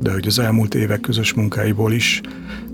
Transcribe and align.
De 0.00 0.12
hogy 0.12 0.26
az 0.26 0.38
elmúlt 0.38 0.74
évek 0.74 1.00
közös 1.00 1.32
munkáiból 1.34 1.92
is 1.92 2.20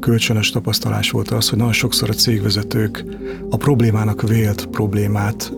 kölcsönös 0.00 0.50
tapasztalás 0.50 1.10
volt 1.10 1.30
az, 1.30 1.48
hogy 1.48 1.58
nagyon 1.58 1.72
sokszor 1.72 2.10
a 2.10 2.12
cégvezetők 2.12 3.04
a 3.50 3.56
problémának 3.56 4.28
vélt 4.28 4.66
problémát 4.66 5.52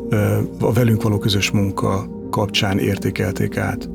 a 0.60 0.72
velünk 0.72 1.02
való 1.02 1.18
közös 1.18 1.50
munka 1.50 2.08
kapcsán 2.30 2.78
értékelték 2.78 3.56
át. 3.56 3.88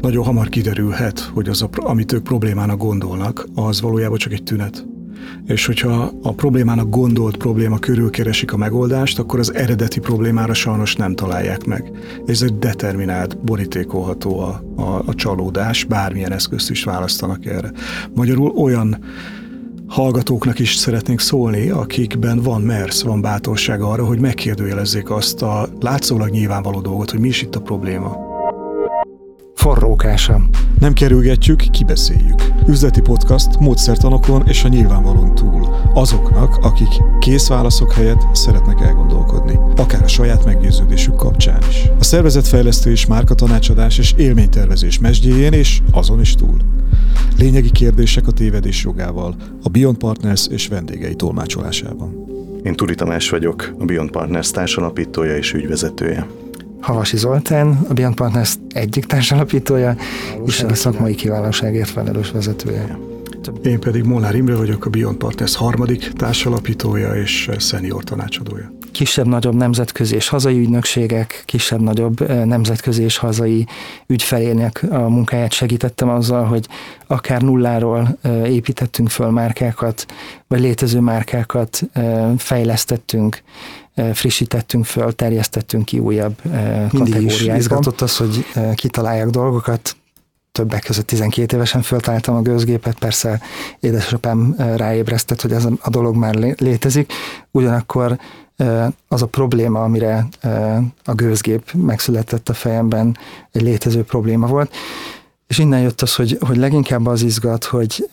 Nagyon 0.00 0.24
hamar 0.24 0.48
kiderülhet, 0.48 1.20
hogy 1.20 1.48
az, 1.48 1.68
amit 1.72 2.12
ők 2.12 2.22
problémának 2.22 2.78
gondolnak, 2.78 3.46
az 3.54 3.80
valójában 3.80 4.18
csak 4.18 4.32
egy 4.32 4.42
tünet. 4.42 4.86
És 5.46 5.66
hogyha 5.66 6.12
a 6.22 6.32
problémának 6.32 6.90
gondolt 6.90 7.36
probléma 7.36 7.78
körül 7.78 8.10
keresik 8.10 8.52
a 8.52 8.56
megoldást, 8.56 9.18
akkor 9.18 9.38
az 9.38 9.54
eredeti 9.54 10.00
problémára 10.00 10.54
sajnos 10.54 10.96
nem 10.96 11.14
találják 11.14 11.64
meg. 11.64 11.90
Ez 12.26 12.42
egy 12.42 12.58
determinált, 12.58 13.38
borítékolható 13.38 14.38
a, 14.40 14.62
a, 14.76 15.02
a 15.06 15.14
csalódás, 15.14 15.84
bármilyen 15.84 16.32
eszközt 16.32 16.70
is 16.70 16.84
választanak 16.84 17.46
erre. 17.46 17.72
Magyarul 18.14 18.50
olyan 18.50 18.98
hallgatóknak 19.86 20.58
is 20.58 20.74
szeretnénk 20.74 21.20
szólni, 21.20 21.68
akikben 21.68 22.42
van 22.42 22.62
mersz, 22.62 23.02
van 23.02 23.20
bátorság 23.20 23.80
arra, 23.80 24.04
hogy 24.04 24.20
megkérdőjelezzék 24.20 25.10
azt 25.10 25.42
a 25.42 25.68
látszólag 25.80 26.28
nyilvánvaló 26.28 26.80
dolgot, 26.80 27.10
hogy 27.10 27.20
mi 27.20 27.28
is 27.28 27.42
itt 27.42 27.54
a 27.54 27.60
probléma. 27.60 28.27
Forrókása. 29.68 30.40
Nem 30.78 30.92
kerülgetjük, 30.92 31.58
kibeszéljük. 31.70 32.42
Üzleti 32.68 33.00
podcast 33.00 33.58
módszertanokon 33.58 34.42
és 34.46 34.64
a 34.64 34.68
nyilvánvalón 34.68 35.34
túl. 35.34 35.76
Azoknak, 35.94 36.56
akik 36.56 36.88
kész 37.20 37.48
válaszok 37.48 37.92
helyett 37.92 38.20
szeretnek 38.32 38.80
elgondolkodni. 38.80 39.58
Akár 39.76 40.02
a 40.02 40.08
saját 40.08 40.44
meggyőződésük 40.44 41.16
kapcsán 41.16 41.62
is. 41.68 41.90
A 41.98 42.04
szervezetfejlesztés, 42.04 43.06
márkatanácsadás 43.06 43.98
és 43.98 44.14
élménytervezés 44.16 44.98
mesdjéjén 44.98 45.52
és 45.52 45.80
azon 45.92 46.20
is 46.20 46.34
túl. 46.34 46.56
Lényegi 47.38 47.70
kérdések 47.70 48.26
a 48.26 48.32
tévedés 48.32 48.84
jogával, 48.84 49.34
a 49.62 49.68
Beyond 49.68 49.96
Partners 49.96 50.46
és 50.46 50.68
vendégei 50.68 51.14
tolmácsolásában. 51.14 52.26
Én 52.62 52.74
Turi 52.74 52.94
Tamás 52.94 53.30
vagyok, 53.30 53.74
a 53.78 53.84
Beyond 53.84 54.10
Partners 54.10 54.50
társalapítója 54.50 55.36
és 55.36 55.52
ügyvezetője. 55.52 56.26
Havasi 56.80 57.16
Zoltán, 57.16 57.78
a 57.88 57.92
Beyond 57.92 58.14
Partners 58.14 58.54
egyik 58.68 59.04
társalapítója, 59.04 59.96
és 60.46 60.62
a 60.62 60.74
szakmai 60.74 61.14
kiválóságért 61.14 61.88
felelős 61.88 62.30
vezetője. 62.30 62.98
Én 63.62 63.80
pedig 63.80 64.04
Molnár 64.04 64.34
Imre 64.34 64.56
vagyok, 64.56 64.84
a 64.84 64.90
Beyond 64.90 65.16
Partners 65.16 65.56
harmadik 65.56 66.12
társalapítója 66.12 67.14
és 67.14 67.50
szenior 67.58 68.04
tanácsadója 68.04 68.76
kisebb-nagyobb 68.98 69.54
nemzetközi 69.54 70.14
és 70.14 70.28
hazai 70.28 70.58
ügynökségek, 70.58 71.42
kisebb-nagyobb 71.44 72.28
nemzetközi 72.44 73.02
és 73.02 73.16
hazai 73.16 73.66
ügyfelének 74.06 74.86
a 74.90 74.98
munkáját 74.98 75.52
segítettem 75.52 76.08
azzal, 76.08 76.44
hogy 76.44 76.66
akár 77.06 77.42
nulláról 77.42 78.18
építettünk 78.44 79.08
föl 79.08 79.30
márkákat, 79.30 80.06
vagy 80.46 80.60
létező 80.60 81.00
márkákat 81.00 81.80
fejlesztettünk, 82.36 83.42
frissítettünk 84.12 84.84
föl, 84.84 85.12
terjesztettünk 85.12 85.84
ki 85.84 85.98
újabb 85.98 86.36
kategóriákban. 86.88 87.56
izgatott 87.56 88.00
az, 88.00 88.16
hogy 88.16 88.44
kitalálják 88.74 89.28
dolgokat, 89.28 89.96
többek 90.52 90.82
között 90.82 91.06
12 91.06 91.56
évesen 91.56 91.82
föltaláltam 91.82 92.34
a 92.34 92.42
gőzgépet, 92.42 92.98
persze 92.98 93.40
édesapám 93.80 94.54
ráébresztett, 94.56 95.40
hogy 95.40 95.52
ez 95.52 95.64
a 95.80 95.90
dolog 95.90 96.16
már 96.16 96.34
létezik, 96.58 97.12
ugyanakkor 97.50 98.18
az 99.08 99.22
a 99.22 99.26
probléma, 99.26 99.82
amire 99.82 100.28
a 101.04 101.12
gőzgép 101.14 101.72
megszületett 101.72 102.48
a 102.48 102.54
fejemben, 102.54 103.16
egy 103.52 103.62
létező 103.62 104.02
probléma 104.02 104.46
volt. 104.46 104.74
És 105.46 105.58
innen 105.58 105.80
jött 105.80 106.00
az, 106.02 106.14
hogy, 106.14 106.38
hogy 106.40 106.56
leginkább 106.56 107.06
az 107.06 107.22
izgat, 107.22 107.64
hogy 107.64 108.08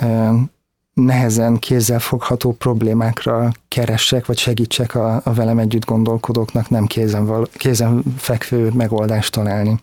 nehezen 0.95 1.57
kézzel 1.57 1.99
fogható 1.99 2.51
problémákra 2.51 3.51
keressek, 3.67 4.25
vagy 4.25 4.37
segítsek 4.37 4.95
a, 4.95 5.21
a 5.23 5.33
velem 5.33 5.59
együtt 5.59 5.85
gondolkodóknak 5.85 6.69
nem 6.69 6.85
kézen, 6.85 7.25
val, 7.25 7.47
kézen 7.53 8.03
fekvő 8.17 8.71
megoldást 8.73 9.31
találni. 9.31 9.79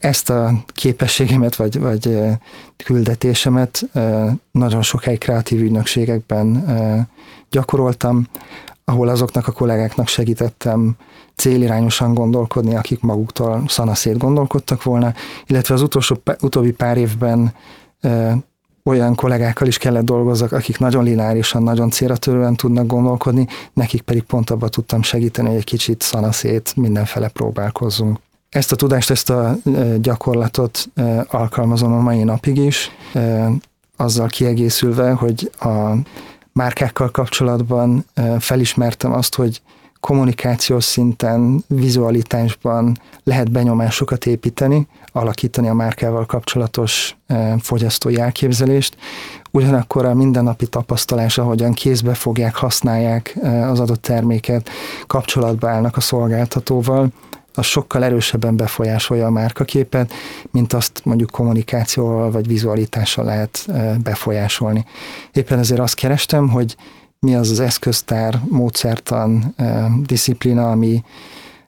Ezt 0.00 0.30
a 0.30 0.52
képességemet, 0.66 1.56
vagy, 1.56 1.78
vagy 1.78 2.18
küldetésemet 2.84 3.88
nagyon 4.50 4.82
sokáig 4.82 5.18
kreatív 5.18 5.60
ügynökségekben 5.60 6.64
gyakoroltam, 7.50 8.26
ahol 8.84 9.08
azoknak 9.08 9.46
a 9.46 9.52
kollégáknak 9.52 10.08
segítettem 10.08 10.96
célirányosan 11.34 12.14
gondolkodni, 12.14 12.76
akik 12.76 13.00
maguktól 13.00 13.64
szanaszét 13.68 14.18
gondolkodtak 14.18 14.82
volna, 14.82 15.14
illetve 15.46 15.74
az 15.74 15.82
utolsó, 15.82 16.16
utóbbi 16.40 16.72
pár 16.72 16.96
évben 16.96 17.54
olyan 18.86 19.14
kollégákkal 19.14 19.66
is 19.66 19.78
kellett 19.78 20.04
dolgozzak, 20.04 20.52
akik 20.52 20.78
nagyon 20.78 21.04
lineárisan, 21.04 21.62
nagyon 21.62 21.90
célra 21.90 22.16
törően 22.16 22.56
tudnak 22.56 22.86
gondolkodni, 22.86 23.46
nekik 23.72 24.00
pedig 24.02 24.22
pont 24.22 24.50
abban 24.50 24.70
tudtam 24.70 25.02
segíteni, 25.02 25.48
hogy 25.48 25.56
egy 25.56 25.64
kicsit 25.64 26.02
szanaszét 26.02 26.76
mindenfele 26.76 27.28
próbálkozzunk. 27.28 28.18
Ezt 28.48 28.72
a 28.72 28.76
tudást, 28.76 29.10
ezt 29.10 29.30
a 29.30 29.56
gyakorlatot 30.00 30.88
alkalmazom 31.28 31.92
a 31.92 32.00
mai 32.00 32.22
napig 32.22 32.56
is, 32.56 32.90
azzal 33.96 34.26
kiegészülve, 34.26 35.10
hogy 35.10 35.50
a 35.60 35.94
márkákkal 36.52 37.10
kapcsolatban 37.10 38.04
felismertem 38.38 39.12
azt, 39.12 39.34
hogy 39.34 39.62
kommunikációs 40.06 40.84
szinten, 40.84 41.64
vizualitásban 41.68 42.98
lehet 43.24 43.50
benyomásokat 43.50 44.26
építeni, 44.26 44.86
alakítani 45.12 45.68
a 45.68 45.74
márkával 45.74 46.26
kapcsolatos 46.26 47.16
fogyasztói 47.58 48.20
elképzelést, 48.20 48.96
ugyanakkor 49.50 50.04
a 50.04 50.14
mindennapi 50.14 50.66
tapasztalás, 50.66 51.38
ahogyan 51.38 51.72
kézbe 51.72 52.14
fogják, 52.14 52.54
használják 52.54 53.36
az 53.42 53.80
adott 53.80 54.02
terméket, 54.02 54.68
kapcsolatba 55.06 55.68
állnak 55.68 55.96
a 55.96 56.00
szolgáltatóval, 56.00 57.08
az 57.54 57.64
sokkal 57.64 58.04
erősebben 58.04 58.56
befolyásolja 58.56 59.26
a 59.26 59.30
márkaképet, 59.30 60.12
mint 60.50 60.72
azt 60.72 61.00
mondjuk 61.04 61.30
kommunikációval 61.30 62.30
vagy 62.30 62.46
vizualitással 62.46 63.24
lehet 63.24 63.66
befolyásolni. 64.02 64.84
Éppen 65.32 65.58
ezért 65.58 65.80
azt 65.80 65.94
kerestem, 65.94 66.48
hogy 66.48 66.76
mi 67.26 67.34
az 67.34 67.50
az 67.50 67.60
eszköztár, 67.60 68.40
módszertan, 68.48 69.54
disziplina, 70.02 70.70
ami 70.70 71.04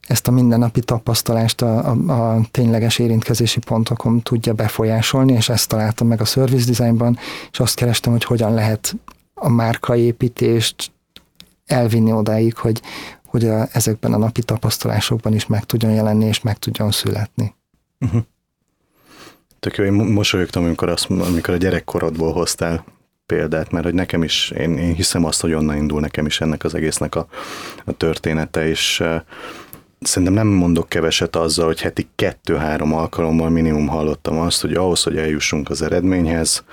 ezt 0.01 0.29
a 0.29 0.31
mindennapi 0.31 0.81
tapasztalást 0.81 1.63
a, 1.63 1.91
a, 1.91 2.37
a 2.37 2.41
tényleges 2.51 2.99
érintkezési 2.99 3.59
pontokon 3.59 4.23
tudja 4.23 4.53
befolyásolni, 4.53 5.33
és 5.33 5.49
ezt 5.49 5.69
találtam 5.69 6.07
meg 6.07 6.21
a 6.21 6.25
service 6.25 6.67
designban, 6.67 7.19
és 7.51 7.61
azt 7.61 7.75
kerestem, 7.75 8.13
hogy 8.13 8.25
hogyan 8.25 8.55
lehet 8.55 8.97
a 9.35 9.49
márkaépítést 9.49 10.91
elvinni 11.67 12.13
odáig, 12.13 12.57
hogy, 12.57 12.83
hogy 13.27 13.45
a, 13.45 13.69
ezekben 13.73 14.13
a 14.13 14.19
napi 14.19 14.43
tapasztalásokban 14.43 15.35
is 15.35 15.47
meg 15.47 15.65
tudjon 15.65 15.93
jelenni, 15.93 16.25
és 16.25 16.41
meg 16.41 16.59
tudjon 16.59 16.91
születni. 16.91 17.55
Uh-huh. 18.01 18.23
Tök 19.61 19.77
jó, 19.77 19.85
én 19.85 19.93
mosolyogtam, 19.93 20.65
amikor, 20.65 20.89
azt, 20.89 21.11
amikor 21.11 21.55
a 21.55 21.57
gyerekkorodból 21.57 22.33
hoztál 22.33 22.85
példát, 23.29 23.71
mert 23.71 23.85
hogy 23.85 23.95
nekem 23.95 24.23
is, 24.23 24.51
én, 24.51 24.79
én 24.79 24.95
hiszem 24.95 25.25
azt, 25.25 25.41
hogy 25.41 25.53
onnan 25.53 25.77
indul 25.77 26.01
nekem 26.01 26.27
is 26.27 26.41
ennek 26.41 26.65
az 26.65 26.75
egésznek 26.75 27.15
a, 27.15 27.27
a 27.85 27.93
története, 27.93 28.69
és 28.69 29.03
szerintem 30.01 30.37
nem 30.37 30.47
mondok 30.47 30.89
keveset 30.89 31.37
azzal, 31.37 31.67
hogy 31.67 31.81
heti 31.81 32.09
kettő-három 32.15 32.95
alkalommal 32.95 33.51
minimum 33.51 33.87
hallottam 33.87 34.39
azt, 34.39 34.61
hogy 34.61 34.75
ahhoz, 34.75 35.03
hogy 35.03 35.17
eljussunk 35.17 35.71
az 35.71 35.83
eredményhez, 35.83 36.65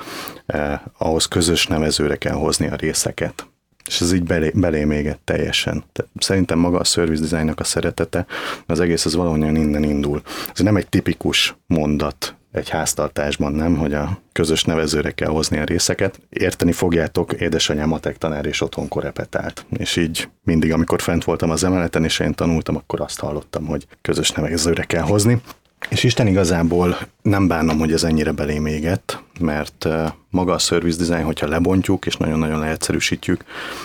eh, 0.46 0.80
ahhoz 0.98 1.26
közös 1.26 1.68
nevezőre 1.68 2.16
kell 2.16 2.36
hozni 2.36 2.68
a 2.68 2.76
részeket 2.76 3.48
és 3.88 4.02
ez 4.02 4.14
így 4.14 4.24
belé, 4.24 4.52
belé 4.54 4.98
égett 4.98 5.22
teljesen. 5.24 5.84
Tehát 5.92 6.12
szerintem 6.20 6.60
maga 6.60 6.80
a 6.80 6.84
service 6.84 7.22
designnak 7.22 7.60
a 7.60 7.64
szeretete, 7.64 8.26
az 8.66 8.80
egész 8.80 9.06
az 9.06 9.16
valahogyan 9.16 9.56
innen 9.56 9.84
indul. 9.84 10.22
Ez 10.54 10.60
nem 10.60 10.76
egy 10.76 10.88
tipikus 10.88 11.56
mondat 11.68 12.36
egy 12.56 12.70
háztartásban, 12.70 13.52
nem, 13.52 13.78
hogy 13.78 13.94
a 13.94 14.20
közös 14.32 14.64
nevezőre 14.64 15.12
kell 15.12 15.30
hozni 15.30 15.58
a 15.58 15.64
részeket. 15.64 16.20
Érteni 16.30 16.72
fogjátok, 16.72 17.34
édesanyám 17.34 17.88
matek 17.88 18.18
tanár 18.18 18.46
és 18.46 18.62
otthon 18.62 18.88
korepetált. 18.88 19.66
És 19.78 19.96
így 19.96 20.30
mindig, 20.44 20.74
amikor 20.74 21.02
fent 21.02 21.24
voltam 21.24 21.50
az 21.50 21.64
emeleten, 21.64 22.04
és 22.04 22.20
én 22.20 22.34
tanultam, 22.34 22.76
akkor 22.76 23.02
azt 23.02 23.20
hallottam, 23.20 23.66
hogy 23.66 23.88
közös 24.02 24.32
nevezőre 24.32 24.84
kell 24.84 25.02
hozni. 25.02 25.42
És 25.90 26.04
Isten 26.04 26.28
igazából 26.28 26.98
nem 27.22 27.48
bánom, 27.48 27.80
hogy 27.80 27.92
ez 27.92 28.04
ennyire 28.04 28.32
belém 28.32 28.66
égett, 28.66 29.24
mert 29.40 29.88
maga 30.30 30.54
a 30.54 30.58
service 30.58 30.98
design, 30.98 31.26
hogyha 31.26 31.48
lebontjuk 31.48 32.06
és 32.06 32.18
nagyon-nagyon 32.18 32.60
leegyszerűsítjük, 32.60 33.44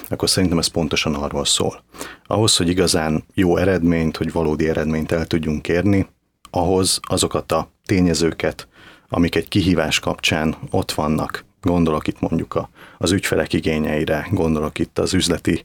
akkor 0.08 0.30
szerintem 0.30 0.58
ez 0.58 0.66
pontosan 0.66 1.14
arról 1.14 1.44
szól. 1.44 1.82
Ahhoz, 2.26 2.56
hogy 2.56 2.68
igazán 2.68 3.24
jó 3.34 3.56
eredményt, 3.56 4.16
hogy 4.16 4.32
valódi 4.32 4.68
eredményt 4.68 5.12
el 5.12 5.26
tudjunk 5.26 5.68
érni, 5.68 6.06
ahhoz 6.50 7.00
azokat 7.02 7.52
a 7.52 7.70
tényezőket, 7.90 8.68
amik 9.08 9.34
egy 9.34 9.48
kihívás 9.48 9.98
kapcsán 9.98 10.56
ott 10.70 10.92
vannak, 10.92 11.44
gondolok 11.62 12.06
itt 12.06 12.20
mondjuk 12.20 12.54
a, 12.54 12.70
az 12.98 13.12
ügyfelek 13.12 13.52
igényeire, 13.52 14.26
gondolok 14.30 14.78
itt 14.78 14.98
az 14.98 15.14
üzleti 15.14 15.64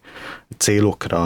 célokra, 0.57 1.23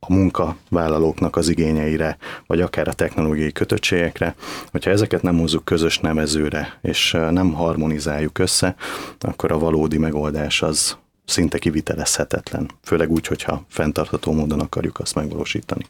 a 0.00 0.12
munkavállalóknak 0.12 1.36
az 1.36 1.48
igényeire, 1.48 2.16
vagy 2.46 2.60
akár 2.60 2.88
a 2.88 2.92
technológiai 2.92 3.52
kötöttségekre, 3.52 4.34
hogyha 4.70 4.90
ezeket 4.90 5.22
nem 5.22 5.38
hozzuk 5.38 5.64
közös 5.64 5.98
nevezőre, 5.98 6.78
és 6.82 7.10
nem 7.30 7.52
harmonizáljuk 7.52 8.38
össze, 8.38 8.74
akkor 9.20 9.52
a 9.52 9.58
valódi 9.58 9.98
megoldás 9.98 10.62
az 10.62 10.96
szinte 11.24 11.58
kivitelezhetetlen, 11.58 12.70
főleg 12.82 13.10
úgy, 13.10 13.26
hogyha 13.26 13.64
fenntartható 13.68 14.32
módon 14.32 14.60
akarjuk 14.60 14.98
azt 14.98 15.14
megvalósítani. 15.14 15.86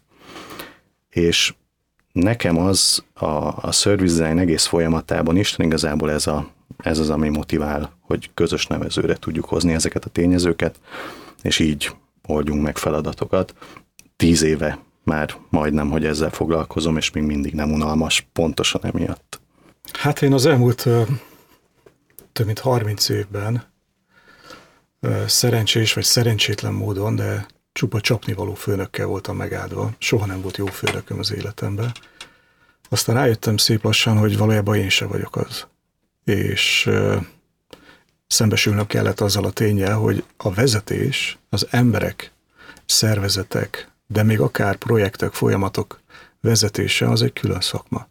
És 1.10 1.54
nekem 2.16 2.58
az 2.58 3.04
a, 3.14 3.26
a 3.66 3.72
service 3.72 4.18
design 4.18 4.38
egész 4.38 4.64
folyamatában 4.64 5.36
is 5.36 5.54
igazából 5.58 6.10
ez, 6.10 6.26
a, 6.26 6.48
ez 6.76 6.98
az, 6.98 7.10
ami 7.10 7.28
motivál, 7.28 7.92
hogy 8.00 8.30
közös 8.34 8.66
nevezőre 8.66 9.14
tudjuk 9.16 9.44
hozni 9.44 9.72
ezeket 9.72 10.04
a 10.04 10.10
tényezőket, 10.10 10.80
és 11.42 11.58
így 11.58 11.90
oldjunk 12.26 12.62
meg 12.62 12.78
feladatokat. 12.78 13.54
Tíz 14.16 14.42
éve 14.42 14.78
már 15.02 15.34
majdnem, 15.48 15.90
hogy 15.90 16.04
ezzel 16.04 16.30
foglalkozom, 16.30 16.96
és 16.96 17.10
még 17.10 17.22
mindig 17.22 17.54
nem 17.54 17.72
unalmas, 17.72 18.26
pontosan 18.32 18.84
emiatt. 18.84 19.40
Hát 19.92 20.22
én 20.22 20.32
az 20.32 20.46
elmúlt 20.46 20.88
több 22.32 22.46
mint 22.46 22.58
30 22.58 23.08
évben 23.08 23.64
szerencsés 25.26 25.92
vagy 25.92 26.04
szerencsétlen 26.04 26.72
módon, 26.72 27.16
de 27.16 27.46
csupa 27.76 28.00
csapnivaló 28.00 28.55
főnökkel 28.55 29.06
voltam 29.06 29.37
megáldva. 29.37 29.90
Soha 29.99 30.26
nem 30.26 30.40
volt 30.40 30.56
jó 30.56 30.67
főnököm 30.67 31.19
az 31.19 31.32
életemben. 31.32 31.93
Aztán 32.88 33.17
rájöttem 33.17 33.56
szép 33.56 33.82
lassan, 33.82 34.19
hogy 34.19 34.37
valójában 34.37 34.76
én 34.76 34.88
se 34.88 35.06
vagyok 35.06 35.37
az. 35.37 35.67
És 36.25 36.90
szembesülnök 38.26 38.87
kellett 38.87 39.20
azzal 39.20 39.44
a 39.44 39.50
tényel, 39.50 39.96
hogy 39.96 40.25
a 40.37 40.52
vezetés, 40.52 41.38
az 41.49 41.67
emberek, 41.70 42.32
szervezetek, 42.87 43.90
de 44.06 44.22
még 44.22 44.40
akár 44.40 44.76
projektek, 44.76 45.32
folyamatok 45.32 46.00
vezetése 46.40 47.08
az 47.08 47.22
egy 47.22 47.32
külön 47.32 47.61
szakma. 47.61 48.08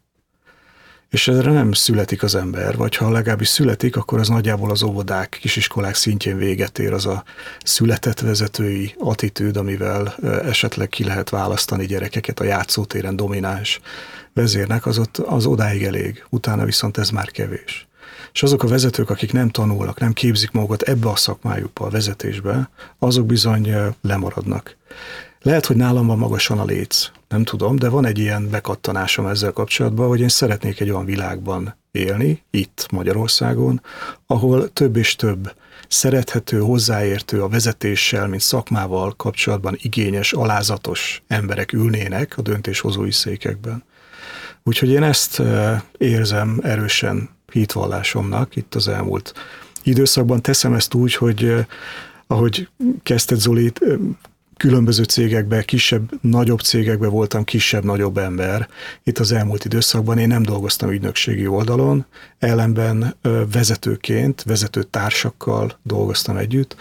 És 1.10 1.28
erre 1.28 1.52
nem 1.52 1.72
születik 1.72 2.22
az 2.22 2.34
ember, 2.34 2.76
vagy 2.76 2.96
ha 2.96 3.10
legalábbis 3.10 3.48
születik, 3.48 3.96
akkor 3.96 4.18
az 4.18 4.28
nagyjából 4.28 4.70
az 4.70 4.82
óvodák, 4.82 5.38
kisiskolák 5.40 5.94
szintjén 5.94 6.36
véget 6.36 6.78
ér 6.78 6.92
az 6.92 7.06
a 7.06 7.24
született 7.64 8.20
vezetői 8.20 8.94
attitűd, 8.98 9.56
amivel 9.56 10.14
esetleg 10.44 10.88
ki 10.88 11.04
lehet 11.04 11.30
választani 11.30 11.86
gyerekeket 11.86 12.40
a 12.40 12.44
játszótéren 12.44 13.16
domináns 13.16 13.80
vezérnek, 14.32 14.86
az, 14.86 14.98
ott, 14.98 15.16
az 15.16 15.46
odáig 15.46 15.82
elég, 15.82 16.24
utána 16.28 16.64
viszont 16.64 16.98
ez 16.98 17.10
már 17.10 17.30
kevés. 17.30 17.86
És 18.32 18.42
azok 18.42 18.62
a 18.62 18.68
vezetők, 18.68 19.10
akik 19.10 19.32
nem 19.32 19.48
tanulnak, 19.48 20.00
nem 20.00 20.12
képzik 20.12 20.50
magukat 20.50 20.82
ebbe 20.82 21.08
a 21.08 21.16
szakmájukba, 21.16 21.86
a 21.86 21.90
vezetésbe, 21.90 22.70
azok 22.98 23.26
bizony 23.26 23.74
lemaradnak. 24.02 24.76
Lehet, 25.46 25.66
hogy 25.66 25.76
nálam 25.76 26.06
van 26.06 26.18
magasan 26.18 26.58
a 26.58 26.64
léc, 26.64 27.10
nem 27.28 27.44
tudom, 27.44 27.76
de 27.76 27.88
van 27.88 28.06
egy 28.06 28.18
ilyen 28.18 28.50
bekattanásom 28.50 29.26
ezzel 29.26 29.52
kapcsolatban, 29.52 30.08
hogy 30.08 30.20
én 30.20 30.28
szeretnék 30.28 30.80
egy 30.80 30.90
olyan 30.90 31.04
világban 31.04 31.76
élni, 31.90 32.42
itt 32.50 32.86
Magyarországon, 32.90 33.82
ahol 34.26 34.72
több 34.72 34.96
és 34.96 35.16
több 35.16 35.54
szerethető, 35.88 36.58
hozzáértő 36.58 37.42
a 37.42 37.48
vezetéssel, 37.48 38.26
mint 38.26 38.40
szakmával 38.40 39.14
kapcsolatban 39.16 39.76
igényes, 39.82 40.32
alázatos 40.32 41.22
emberek 41.26 41.72
ülnének 41.72 42.38
a 42.38 42.42
döntéshozói 42.42 43.12
székekben. 43.12 43.84
Úgyhogy 44.62 44.88
én 44.88 45.02
ezt 45.02 45.42
érzem 45.98 46.60
erősen 46.62 47.28
hitvallásomnak 47.52 48.56
itt 48.56 48.74
az 48.74 48.88
elmúlt 48.88 49.32
időszakban. 49.82 50.42
Teszem 50.42 50.74
ezt 50.74 50.94
úgy, 50.94 51.14
hogy 51.14 51.66
ahogy 52.26 52.68
kezdted 53.02 53.38
Zoli, 53.38 53.72
különböző 54.56 55.02
cégekben, 55.02 55.64
kisebb, 55.64 56.10
nagyobb 56.20 56.60
cégekben 56.60 57.10
voltam 57.10 57.44
kisebb, 57.44 57.84
nagyobb 57.84 58.18
ember. 58.18 58.68
Itt 59.02 59.18
az 59.18 59.32
elmúlt 59.32 59.64
időszakban 59.64 60.18
én 60.18 60.28
nem 60.28 60.42
dolgoztam 60.42 60.90
ügynökségi 60.90 61.46
oldalon, 61.46 62.06
ellenben 62.38 63.16
vezetőként, 63.52 64.42
vezető 64.42 64.82
társakkal 64.82 65.78
dolgoztam 65.82 66.36
együtt, 66.36 66.76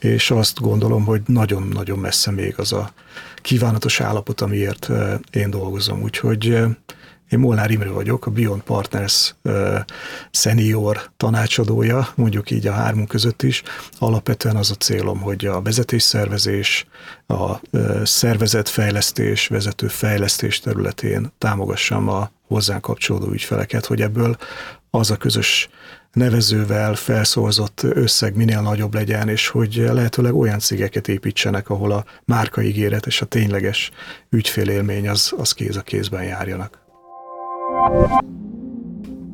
és 0.00 0.30
azt 0.30 0.60
gondolom, 0.60 1.04
hogy 1.04 1.20
nagyon-nagyon 1.26 1.98
messze 1.98 2.30
még 2.30 2.54
az 2.56 2.72
a 2.72 2.92
kívánatos 3.36 4.00
állapot, 4.00 4.40
amiért 4.40 4.90
én 5.30 5.50
dolgozom. 5.50 6.02
Úgyhogy 6.02 6.58
én 7.32 7.38
Molnár 7.38 7.70
Imre 7.70 7.90
vagyok, 7.90 8.26
a 8.26 8.30
Beyond 8.30 8.62
Partners 8.62 9.34
senior 10.30 11.10
tanácsadója, 11.16 12.08
mondjuk 12.14 12.50
így 12.50 12.66
a 12.66 12.72
hármunk 12.72 13.08
között 13.08 13.42
is. 13.42 13.62
Alapvetően 13.98 14.56
az 14.56 14.70
a 14.70 14.74
célom, 14.74 15.20
hogy 15.20 15.46
a 15.46 15.62
vezetésszervezés, 15.62 16.86
a 17.26 17.60
szervezetfejlesztés, 18.02 19.46
vezetőfejlesztés 19.46 20.60
területén 20.60 21.32
támogassam 21.38 22.08
a 22.08 22.30
hozzánk 22.48 22.82
kapcsolódó 22.82 23.30
ügyfeleket, 23.32 23.86
hogy 23.86 24.00
ebből 24.00 24.36
az 24.90 25.10
a 25.10 25.16
közös 25.16 25.68
nevezővel 26.12 26.94
felszorzott 26.94 27.82
összeg 27.82 28.36
minél 28.36 28.60
nagyobb 28.60 28.94
legyen, 28.94 29.28
és 29.28 29.48
hogy 29.48 29.74
lehetőleg 29.74 30.34
olyan 30.34 30.58
cégeket 30.58 31.08
építsenek, 31.08 31.70
ahol 31.70 31.92
a 31.92 32.04
márkaígéret 32.24 33.06
és 33.06 33.20
a 33.20 33.26
tényleges 33.26 33.90
ügyfélélmény 34.30 35.08
az, 35.08 35.32
az 35.36 35.52
kéz 35.52 35.76
a 35.76 35.82
kézben 35.82 36.24
járjanak. 36.24 36.81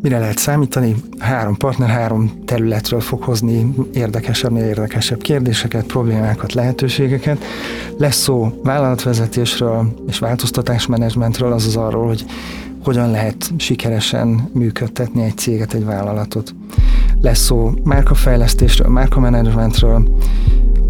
Mire 0.02 0.19
lehet 0.19 0.38
számítani? 0.38 0.94
Három 1.19 1.56
partner 1.56 1.88
három 1.88 2.31
területről 2.44 3.00
fog 3.00 3.23
hozni 3.23 3.75
érdekesebbnél 3.93 4.64
érdekesebb 4.64 5.20
kérdéseket, 5.20 5.87
problémákat, 5.87 6.52
lehetőségeket. 6.52 7.44
Lesz 7.96 8.17
szó 8.17 8.61
vállalatvezetésről 8.62 9.94
és 10.08 10.19
változtatásmenedzsmentről, 10.19 11.52
azaz 11.52 11.76
arról, 11.76 12.06
hogy 12.06 12.25
hogyan 12.85 13.11
lehet 13.11 13.50
sikeresen 13.56 14.50
működtetni 14.52 15.23
egy 15.23 15.37
céget, 15.37 15.73
egy 15.75 15.84
vállalatot. 15.84 16.55
Lesz 17.20 17.38
szó 17.44 17.70
márkafejlesztésről, 17.84 18.88
márkamenedzsmentről, 18.88 20.08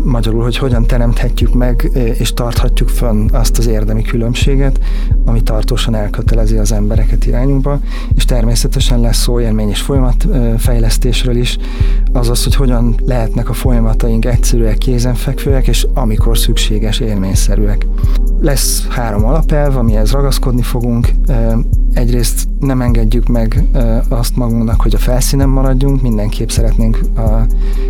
magyarul, 0.05 0.43
hogy 0.43 0.57
hogyan 0.57 0.87
teremthetjük 0.87 1.55
meg 1.55 1.91
és 2.19 2.35
tarthatjuk 2.35 2.89
fönn 2.89 3.29
azt 3.33 3.59
az 3.59 3.67
érdemi 3.67 4.03
különbséget, 4.03 4.81
ami 5.25 5.43
tartósan 5.43 5.95
elkötelezi 5.95 6.57
az 6.57 6.73
embereket 6.73 7.27
irányunkba, 7.27 7.81
és 8.15 8.25
természetesen 8.25 9.01
lesz 9.01 9.19
szó 9.19 9.41
élmény 9.41 9.69
és 9.69 9.81
folyamatfejlesztésről 9.81 11.37
is, 11.37 11.59
azaz, 12.13 12.45
hogy 12.45 12.55
hogyan 12.55 12.95
lehetnek 13.05 13.49
a 13.49 13.53
folyamataink 13.53 14.25
egyszerűek, 14.25 14.79
kézenfekvőek, 14.79 15.69
és 15.69 15.87
amikor 15.95 16.39
szükséges, 16.39 17.01
élményszerűek. 17.01 17.87
Lesz 18.41 18.87
három 18.89 19.25
alapelv, 19.25 19.77
amihez 19.77 20.13
ragaszkodni 20.13 20.63
fogunk. 20.63 21.09
Egyrészt 21.99 22.49
nem 22.61 22.81
engedjük 22.81 23.27
meg 23.27 23.65
azt 24.09 24.37
magunknak, 24.37 24.81
hogy 24.81 24.95
a 24.95 24.99
felszínen 24.99 25.49
maradjunk, 25.49 26.03
mindenképp 26.03 26.49
szeretnénk 26.49 27.01
a 27.17 27.47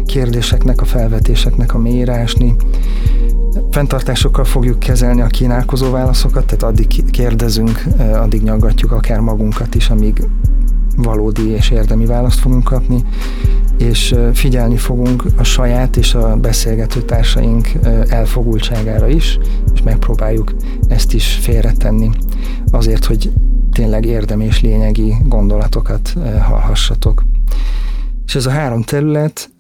kérdéseknek, 0.07 0.81
a 0.81 0.85
felvetéseknek 0.85 1.75
a 1.75 1.79
mélyére 1.79 2.13
ásni. 2.13 2.55
Fentartásokkal 3.71 4.45
fogjuk 4.45 4.79
kezelni 4.79 5.21
a 5.21 5.27
kínálkozó 5.27 5.91
válaszokat, 5.91 6.45
tehát 6.45 6.63
addig 6.63 7.11
kérdezünk, 7.11 7.85
addig 8.15 8.43
nyaggatjuk 8.43 8.93
akár 8.93 9.21
magunkat 9.21 9.75
is, 9.75 9.91
amíg 9.91 10.23
valódi 10.97 11.49
és 11.49 11.71
érdemi 11.71 12.07
választ 12.07 12.39
fogunk 12.39 12.65
kapni, 12.65 13.05
és 13.79 14.15
figyelni 14.33 14.77
fogunk 14.77 15.25
a 15.37 15.43
saját 15.43 15.97
és 15.97 16.15
a 16.15 16.37
beszélgető 16.37 17.03
társaink 17.03 17.69
elfogultságára 18.09 19.09
is, 19.09 19.39
és 19.75 19.83
megpróbáljuk 19.83 20.55
ezt 20.89 21.15
is 21.15 21.39
félretenni 21.43 22.11
azért, 22.71 23.05
hogy 23.05 23.33
tényleg 23.79 24.05
érdemi 24.05 24.45
és 24.45 24.61
lényegi 24.61 25.15
gondolatokat 25.25 26.13
hallhassatok. 26.41 27.23
És 28.27 28.35
ez 28.35 28.47
a 28.47 28.51
három 28.51 28.83
terület 28.83 29.51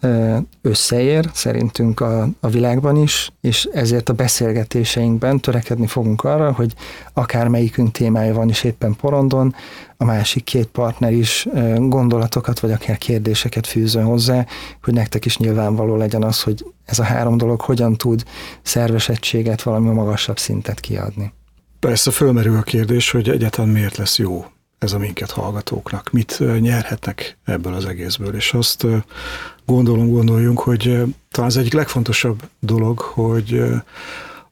összeér 0.62 1.30
szerintünk 1.32 2.00
a, 2.00 2.28
a 2.40 2.48
világban 2.48 2.96
is, 2.96 3.30
és 3.40 3.68
ezért 3.72 4.08
a 4.08 4.12
beszélgetéseinkben 4.12 5.40
törekedni 5.40 5.87
fogunk 5.87 6.25
arra, 6.25 6.52
hogy 6.52 6.75
akármelyikünk 7.12 7.90
témája 7.90 8.34
van 8.34 8.48
is 8.48 8.64
éppen 8.64 8.96
porondon, 8.96 9.54
a 9.96 10.04
másik 10.04 10.44
két 10.44 10.66
partner 10.66 11.12
is 11.12 11.48
gondolatokat, 11.76 12.60
vagy 12.60 12.72
akár 12.72 12.98
kérdéseket 12.98 13.66
fűzön 13.66 14.04
hozzá, 14.04 14.46
hogy 14.82 14.94
nektek 14.94 15.25
is 15.25 15.38
nyilvánvaló 15.38 15.96
legyen 15.96 16.22
az, 16.22 16.42
hogy 16.42 16.64
ez 16.84 16.98
a 16.98 17.04
három 17.04 17.37
dolog 17.37 17.60
hogyan 17.60 17.96
tud 17.96 18.25
szerves 18.62 19.08
egységet, 19.08 19.62
valami 19.62 19.88
magasabb 19.88 20.38
szintet 20.38 20.80
kiadni. 20.80 21.32
Persze 21.80 22.11
fölmerül 22.11 22.56
a 22.56 22.62
kérdés, 22.62 23.11
hogy 23.11 23.28
egyáltalán 23.28 23.70
miért 23.70 23.97
lesz 23.97 24.18
jó 24.18 24.47
ez 24.78 24.92
a 24.92 24.99
minket 24.99 25.30
hallgatóknak, 25.30 26.11
mit 26.11 26.42
nyerhetnek 26.61 27.38
ebből 27.44 27.75
az 27.75 27.85
egészből, 27.85 28.35
és 28.35 28.52
azt 28.52 28.87
gondolom, 29.66 30.08
gondoljunk, 30.11 30.61
hogy 30.61 30.82
talán 31.30 31.50
az 31.50 31.56
egyik 31.56 31.73
legfontosabb 31.73 32.42
dolog, 32.61 32.99
hogy 32.99 33.62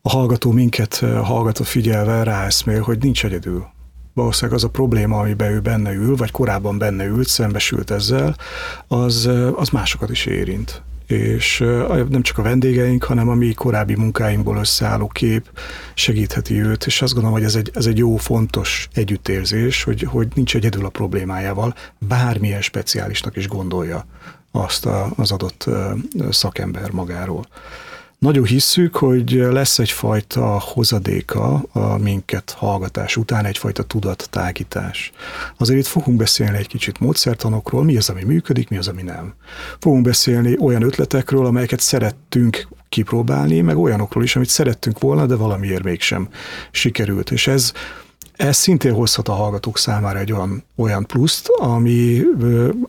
a 0.01 0.09
hallgató 0.09 0.51
minket 0.51 0.97
hallgató 1.23 1.65
figyelve 1.65 2.23
ráeszmél, 2.23 2.81
hogy 2.81 2.99
nincs 2.99 3.25
egyedül. 3.25 3.67
Valószínűleg 4.15 4.57
az 4.57 4.65
a 4.65 4.69
probléma, 4.69 5.19
amiben 5.19 5.53
ő 5.53 5.61
benne 5.61 5.93
ül, 5.93 6.17
vagy 6.17 6.31
korábban 6.31 6.79
benne 6.79 7.05
ült, 7.05 7.29
szembesült 7.29 7.91
ezzel, 7.91 8.37
az, 8.87 9.31
az 9.55 9.69
másokat 9.69 10.11
is 10.11 10.27
érint 10.27 10.83
és 11.07 11.59
nem 12.09 12.23
csak 12.23 12.39
a 12.39 12.43
vendégeink, 12.43 13.05
hanem 13.05 13.29
a 13.29 13.35
mi 13.35 13.53
korábbi 13.53 13.95
munkáinkból 13.95 14.57
összeálló 14.57 15.07
kép 15.07 15.51
segítheti 15.95 16.63
őt, 16.63 16.87
és 16.87 17.03
azt 17.03 17.13
gondolom, 17.13 17.39
hogy 17.39 17.47
ez 17.47 17.55
egy, 17.55 17.71
ez 17.75 17.87
egy 17.87 17.99
jó, 17.99 18.17
fontos 18.17 18.89
együttérzés, 18.95 19.83
hogy, 19.83 20.03
hogy 20.03 20.29
nincs 20.35 20.55
egyedül 20.55 20.85
a 20.85 20.89
problémájával, 20.89 21.75
bármilyen 21.99 22.63
speciálisnak 22.63 23.37
is 23.37 23.49
gondolja 23.49 24.07
azt 24.51 24.87
a, 24.87 25.13
az 25.17 25.33
adott 25.33 25.65
szakember 26.31 26.91
magáról. 26.91 27.47
Nagyon 28.19 28.45
hisszük, 28.45 28.97
hogy 28.97 29.31
lesz 29.31 29.79
egyfajta 29.79 30.61
hozadéka 30.61 31.63
a 31.73 31.99
minket 31.99 32.51
hallgatás 32.51 33.17
után, 33.17 33.45
egyfajta 33.45 33.83
tudattágítás. 33.83 35.13
Azért 35.59 35.79
itt 35.79 35.87
fogunk 35.87 36.17
beszélni 36.17 36.57
egy 36.57 36.67
kicsit 36.67 37.01
módszertanokról, 37.01 37.85
mi 37.85 37.97
az, 37.97 38.09
ami 38.09 38.25
működik, 38.25 38.69
mi 38.69 38.77
az, 38.77 38.89
ami 38.89 39.03
nem. 39.03 39.35
Fogunk 39.79 40.05
beszélni 40.05 40.57
olyan 40.61 40.83
ötletekről, 40.83 41.47
amelyeket 41.47 41.81
szerettünk 41.81 42.69
kipróbálni, 42.89 43.61
meg 43.61 43.77
olyanokról 43.77 44.23
is, 44.23 44.37
amit 44.37 44.49
szerettünk 44.49 44.99
volna, 44.99 45.27
de 45.27 45.35
valamiért 45.35 45.83
mégsem 45.83 46.29
sikerült. 46.71 47.31
És 47.31 47.47
ez 47.47 47.73
ez 48.37 48.57
szintén 48.57 48.93
hozhat 48.93 49.29
a 49.29 49.33
hallgatók 49.33 49.79
számára 49.79 50.19
egy 50.19 50.33
olyan, 50.33 50.65
olyan 50.77 51.07
pluszt, 51.07 51.49
ami 51.49 52.23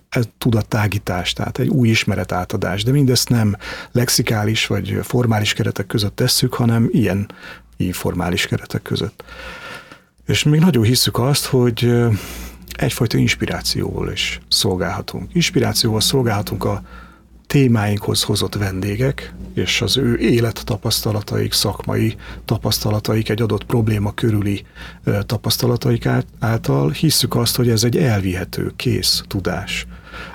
ez 0.09 0.25
tudattágítás, 0.37 1.33
tehát 1.33 1.59
egy 1.59 1.67
új 1.67 1.89
ismeretátadás, 1.89 2.83
de 2.83 2.91
mindezt 2.91 3.29
nem 3.29 3.55
lexikális 3.91 4.67
vagy 4.67 4.99
formális 5.01 5.53
keretek 5.53 5.87
között 5.87 6.15
tesszük, 6.15 6.53
hanem 6.53 6.89
ilyen 6.91 7.31
informális 7.77 8.47
keretek 8.47 8.81
között. 8.81 9.23
És 10.25 10.43
még 10.43 10.59
nagyon 10.59 10.83
hisszük 10.83 11.19
azt, 11.19 11.45
hogy 11.45 11.93
egyfajta 12.77 13.17
inspirációval 13.17 14.11
is 14.11 14.39
szolgálhatunk. 14.49 15.33
Inspirációval 15.33 16.01
szolgálhatunk 16.01 16.63
a 16.63 16.81
témáinkhoz 17.47 18.23
hozott 18.23 18.55
vendégek, 18.55 19.33
és 19.53 19.81
az 19.81 19.97
ő 19.97 20.17
élettapasztalataik, 20.17 21.53
szakmai 21.53 22.15
tapasztalataik, 22.45 23.29
egy 23.29 23.41
adott 23.41 23.63
probléma 23.63 24.13
körüli 24.13 24.65
tapasztalataik 25.25 26.09
által 26.39 26.89
hisszük 26.89 27.35
azt, 27.35 27.55
hogy 27.55 27.69
ez 27.69 27.83
egy 27.83 27.97
elvihető, 27.97 28.73
kész 28.75 29.23
tudás. 29.27 29.87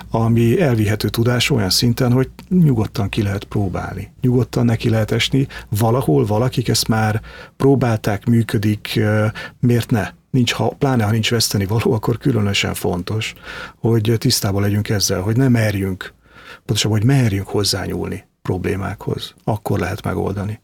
Ami 0.09 0.61
elvihető 0.61 1.09
tudás 1.09 1.49
olyan 1.49 1.69
szinten, 1.69 2.11
hogy 2.11 2.29
nyugodtan 2.49 3.09
ki 3.09 3.21
lehet 3.21 3.43
próbálni, 3.43 4.13
nyugodtan 4.21 4.65
neki 4.65 4.89
lehet 4.89 5.11
esni, 5.11 5.47
valahol 5.69 6.25
valakik 6.25 6.67
ezt 6.67 6.87
már 6.87 7.21
próbálták, 7.57 8.25
működik, 8.25 8.99
miért 9.59 9.91
ne? 9.91 10.07
Nincs, 10.29 10.53
ha, 10.53 10.67
pláne 10.67 11.03
ha 11.03 11.11
nincs 11.11 11.29
veszteni 11.29 11.65
való, 11.65 11.93
akkor 11.93 12.17
különösen 12.17 12.73
fontos, 12.73 13.33
hogy 13.79 14.15
tisztában 14.17 14.61
legyünk 14.61 14.89
ezzel, 14.89 15.21
hogy 15.21 15.37
nem 15.37 15.51
merjünk 15.51 16.13
pontosabban, 16.65 16.97
hogy 16.97 17.07
merjünk 17.07 17.47
hozzányúlni 17.47 18.25
problémákhoz, 18.41 19.33
akkor 19.43 19.79
lehet 19.79 20.03
megoldani. 20.03 20.59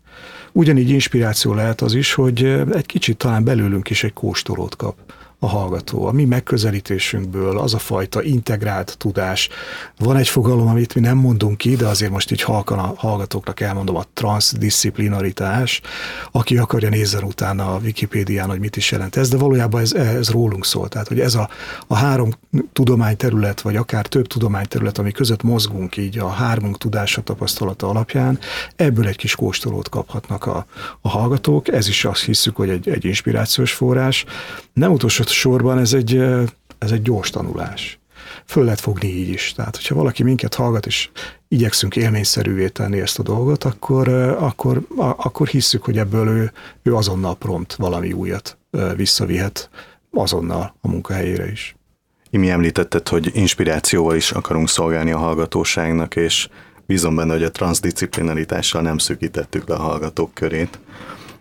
Ugyanígy 0.52 0.90
inspiráció 0.90 1.54
lehet 1.54 1.82
az 1.82 1.94
is, 1.94 2.14
hogy 2.14 2.44
egy 2.72 2.86
kicsit 2.86 3.18
talán 3.18 3.44
belőlünk 3.44 3.90
is 3.90 4.04
egy 4.04 4.14
kóstolót 4.14 4.76
kap 4.76 4.96
a 5.40 5.48
hallgató. 5.48 6.06
A 6.06 6.12
mi 6.12 6.26
megközelítésünkből 6.26 7.60
az 7.60 7.74
a 7.74 7.78
fajta 7.78 8.24
integrált 8.24 8.96
tudás. 8.98 9.50
Van 9.98 10.18
egy 10.18 10.28
fogalom, 10.28 10.68
amit 10.68 10.96
mi 10.96 11.02
nem 11.02 11.18
mondunk 11.18 11.58
ki, 11.58 11.76
de 11.76 11.88
azért 11.88 12.12
most 12.12 12.32
így 12.32 12.42
halkan 12.42 12.80
a 12.80 12.94
hallgatóknak 12.98 13.60
elmondom, 13.60 13.96
a 13.96 14.04
transzdisziplinaritás. 14.14 15.82
Aki 16.32 16.58
akarja 16.58 16.90
nézzen 16.90 17.24
utána 17.24 17.74
a 17.74 17.80
Wikipédián, 17.80 18.50
hogy 18.50 18.60
mit 18.60 18.76
is 18.76 18.92
jelent 18.92 19.16
ez, 19.16 19.30
de 19.30 19.38
valójában 19.38 19.82
ez, 19.82 19.94
ez 19.94 20.30
rólunk 20.30 20.66
szól. 20.66 20.88
Tehát, 20.88 21.08
hogy 21.08 21.20
ez 21.20 21.36
a, 21.36 21.50
a 21.88 21.96
három 21.96 22.30
tudományterület, 22.74 23.62
vagy 23.62 23.76
akár 23.76 24.06
több 24.06 24.28
tudományterület, 24.28 24.98
ami 24.98 25.12
között 25.12 25.44
mozgunk 25.44 25.98
így 25.98 26.18
a 26.18 26.30
hármunk 26.30 26.78
tudása 26.78 27.22
tapasztalata 27.22 27.88
alapján, 27.88 28.40
ebből 28.76 29.08
egy 29.08 29.18
kis 29.18 29.36
kóstolót 29.36 29.90
kaphatnak 29.90 30.46
a, 30.46 30.66
a 31.02 31.10
hallgatók. 31.10 31.68
Ez 31.68 31.88
is 31.88 32.06
azt 32.06 32.24
hiszük, 32.24 32.56
hogy 32.56 32.70
egy, 32.70 32.90
egy 32.90 33.06
inspirációs 33.06 33.72
forrás. 33.72 34.26
Nem 34.74 34.92
utolsó 34.92 35.24
sorban 35.30 35.78
ez 35.78 35.94
egy, 35.94 36.16
ez 36.78 36.92
egy 36.92 37.02
gyors 37.02 37.30
tanulás. 37.30 38.00
Föl 38.46 38.64
lehet 38.64 38.80
fogni 38.80 39.08
így 39.08 39.30
is. 39.30 39.54
Tehát, 39.56 39.76
hogyha 39.76 39.96
valaki 39.96 40.24
minket 40.24 40.56
hallgat, 40.56 40.86
és 40.86 41.10
igyekszünk 41.48 41.96
élményszerűvé 41.96 42.68
tenni 42.68 43.00
ezt 43.00 43.20
a 43.20 43.24
dolgot, 43.24 43.64
akkor, 43.64 44.08
akkor, 44.40 44.82
akkor 44.98 45.48
hisszük, 45.48 45.84
hogy 45.84 45.98
ebből 45.98 46.28
ő, 46.28 46.52
ő 46.84 46.96
azonnal 46.96 47.36
prompt 47.36 47.76
valami 47.76 48.12
újat 48.12 48.58
visszavihet 48.96 49.70
azonnal 50.12 50.76
a 50.82 50.88
munkahelyére 50.88 51.52
is. 51.52 51.76
Imi 52.30 52.50
említetted, 52.50 53.08
hogy 53.08 53.32
inspirációval 53.34 54.16
is 54.16 54.32
akarunk 54.32 54.70
szolgálni 54.70 55.12
a 55.12 55.18
hallgatóságnak, 55.18 56.16
és 56.16 56.50
bízom 56.86 57.16
benne, 57.16 57.34
hogy 57.34 57.44
a 57.44 57.52
transzdisciplinaritással 57.52 58.82
nem 58.82 58.98
szűkítettük 58.98 59.68
le 59.68 59.76
a 59.76 59.82
hallgatók 59.82 60.34
körét. 60.34 60.80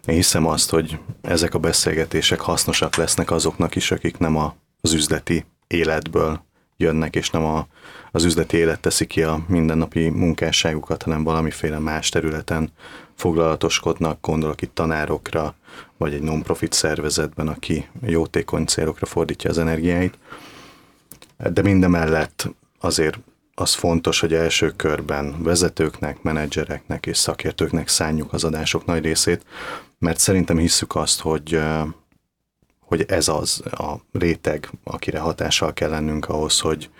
Én 0.08 0.14
hiszem 0.14 0.46
azt, 0.46 0.70
hogy 0.70 0.98
ezek 1.22 1.54
a 1.54 1.58
beszélgetések 1.58 2.40
hasznosak 2.40 2.96
lesznek 2.96 3.30
azoknak 3.30 3.74
is, 3.76 3.90
akik 3.90 4.18
nem 4.18 4.36
az 4.80 4.92
üzleti 4.92 5.44
életből 5.66 6.42
jönnek, 6.76 7.16
és 7.16 7.30
nem 7.30 7.44
a, 7.44 7.66
az 8.12 8.24
üzleti 8.24 8.56
élet 8.56 8.80
teszi 8.80 9.06
ki 9.06 9.22
a 9.22 9.44
mindennapi 9.48 10.08
munkásságukat, 10.08 11.02
hanem 11.02 11.24
valamiféle 11.24 11.78
más 11.78 12.08
területen 12.08 12.72
foglalatoskodnak, 13.14 14.20
gondolok 14.20 14.62
itt 14.62 14.74
tanárokra, 14.74 15.54
vagy 15.96 16.14
egy 16.14 16.22
non-profit 16.22 16.72
szervezetben, 16.72 17.48
aki 17.48 17.88
jótékony 18.02 18.64
célokra 18.64 19.06
fordítja 19.06 19.50
az 19.50 19.58
energiáit. 19.58 20.18
De 21.52 21.62
mindemellett 21.62 22.48
azért 22.80 23.18
az 23.60 23.74
fontos, 23.74 24.20
hogy 24.20 24.34
első 24.34 24.72
körben 24.76 25.42
vezetőknek, 25.42 26.22
menedzsereknek 26.22 27.06
és 27.06 27.16
szakértőknek 27.16 27.88
szánjuk 27.88 28.32
az 28.32 28.44
adások 28.44 28.84
nagy 28.84 29.02
részét, 29.04 29.44
mert 29.98 30.18
szerintem 30.18 30.58
hisszük 30.58 30.94
azt, 30.94 31.20
hogy, 31.20 31.60
hogy 32.80 33.04
ez 33.08 33.28
az 33.28 33.62
a 33.70 33.94
réteg, 34.12 34.70
akire 34.84 35.18
hatással 35.18 35.72
kell 35.72 35.90
lennünk 35.90 36.28
ahhoz, 36.28 36.60
hogy 36.60 36.90